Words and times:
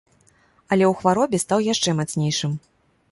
Але 0.75 0.85
ў 0.91 1.01
хваробе 1.01 1.39
стаў 1.45 1.59
яшчэ 1.73 1.95
мацнейшым. 1.99 2.57